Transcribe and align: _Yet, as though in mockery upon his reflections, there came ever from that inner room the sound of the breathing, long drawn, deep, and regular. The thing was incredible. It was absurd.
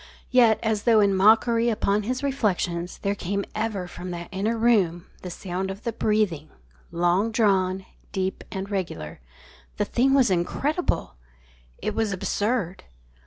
_Yet, 0.31 0.59
as 0.63 0.85
though 0.85 0.99
in 0.99 1.13
mockery 1.13 1.69
upon 1.69 2.01
his 2.01 2.23
reflections, 2.23 2.97
there 3.03 3.13
came 3.13 3.45
ever 3.53 3.87
from 3.87 4.09
that 4.09 4.29
inner 4.31 4.57
room 4.57 5.05
the 5.21 5.29
sound 5.29 5.69
of 5.69 5.83
the 5.83 5.93
breathing, 5.93 6.49
long 6.89 7.31
drawn, 7.31 7.85
deep, 8.11 8.43
and 8.51 8.67
regular. 8.71 9.19
The 9.77 9.85
thing 9.85 10.15
was 10.15 10.31
incredible. 10.31 11.17
It 11.83 11.93
was 11.93 12.13
absurd. 12.13 12.83